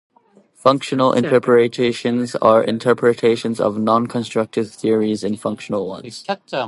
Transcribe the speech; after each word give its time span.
Functional 0.55 1.13
interpretations 1.13 2.33
are 2.37 2.63
interpretations 2.63 3.59
of 3.59 3.77
non-constructive 3.77 4.71
theories 4.71 5.23
in 5.23 5.37
functional 5.37 5.87
ones. 5.87 6.25